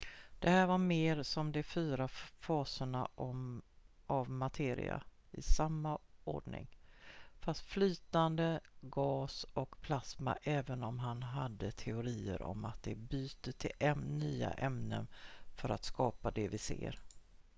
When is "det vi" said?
16.31-16.57